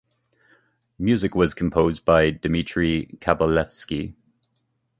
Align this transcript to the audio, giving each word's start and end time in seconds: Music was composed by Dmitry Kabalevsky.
Music 0.97 1.35
was 1.35 1.53
composed 1.53 2.03
by 2.05 2.31
Dmitry 2.31 3.19
Kabalevsky. 3.19 4.15